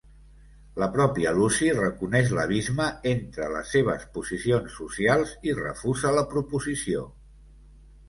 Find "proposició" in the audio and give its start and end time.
6.37-7.09